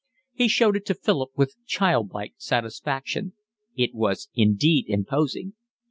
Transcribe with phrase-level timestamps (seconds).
[0.33, 3.33] He showed it to Philip with child like satisfaction.
[3.75, 5.53] It was indeed imposing.